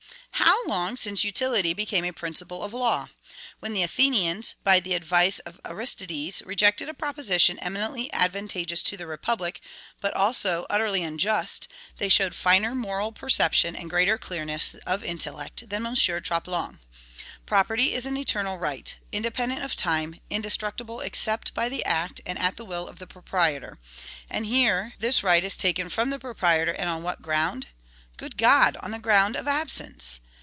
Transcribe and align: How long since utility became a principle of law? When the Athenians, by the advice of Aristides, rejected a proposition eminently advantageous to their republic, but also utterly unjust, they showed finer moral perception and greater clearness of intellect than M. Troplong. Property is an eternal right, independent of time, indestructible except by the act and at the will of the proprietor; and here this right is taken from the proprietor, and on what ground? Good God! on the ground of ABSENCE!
How 0.33 0.67
long 0.67 0.95
since 0.95 1.23
utility 1.23 1.73
became 1.73 2.05
a 2.05 2.11
principle 2.13 2.63
of 2.63 2.73
law? 2.73 3.09
When 3.59 3.73
the 3.73 3.83
Athenians, 3.83 4.55
by 4.63 4.79
the 4.79 4.93
advice 4.93 5.39
of 5.39 5.59
Aristides, 5.65 6.41
rejected 6.45 6.87
a 6.87 6.93
proposition 6.93 7.59
eminently 7.59 8.11
advantageous 8.13 8.81
to 8.83 8.95
their 8.95 9.07
republic, 9.07 9.59
but 10.01 10.13
also 10.15 10.65
utterly 10.69 11.03
unjust, 11.03 11.67
they 11.97 12.09
showed 12.09 12.35
finer 12.35 12.73
moral 12.75 13.11
perception 13.11 13.75
and 13.75 13.89
greater 13.89 14.17
clearness 14.17 14.75
of 14.85 15.03
intellect 15.03 15.69
than 15.69 15.85
M. 15.85 15.95
Troplong. 15.95 16.79
Property 17.45 17.93
is 17.93 18.05
an 18.05 18.15
eternal 18.15 18.57
right, 18.57 18.95
independent 19.11 19.63
of 19.63 19.75
time, 19.75 20.19
indestructible 20.29 21.01
except 21.01 21.53
by 21.53 21.69
the 21.69 21.83
act 21.85 22.21
and 22.25 22.39
at 22.39 22.55
the 22.57 22.65
will 22.65 22.87
of 22.87 22.97
the 22.99 23.07
proprietor; 23.07 23.77
and 24.29 24.45
here 24.45 24.93
this 24.99 25.21
right 25.23 25.43
is 25.43 25.57
taken 25.57 25.89
from 25.89 26.11
the 26.11 26.19
proprietor, 26.19 26.71
and 26.73 26.89
on 26.89 27.03
what 27.03 27.21
ground? 27.21 27.67
Good 28.15 28.37
God! 28.37 28.77
on 28.79 28.91
the 28.91 28.99
ground 28.99 29.35
of 29.35 29.47
ABSENCE! 29.47 30.19